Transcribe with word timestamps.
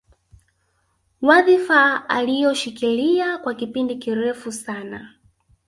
Wadhifa 1.21 2.09
alioushikilia 2.09 3.37
kwa 3.37 3.55
kipindi 3.55 3.95
kirefu 3.95 4.51
sana 4.51 5.13